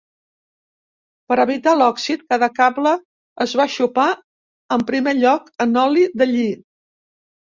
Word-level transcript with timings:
Per 1.31 1.35
evitar 1.43 1.73
l'òxid, 1.81 2.23
cada 2.33 2.47
cable 2.59 2.93
es 3.45 3.53
va 3.61 3.67
xopar 3.73 4.07
en 4.77 4.85
primer 4.87 5.13
lloc 5.19 5.51
en 5.67 5.77
oli 5.83 6.07
de 6.23 6.29
lli. 6.33 6.49